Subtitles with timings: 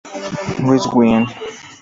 [0.65, 1.27] Wiss., Wien.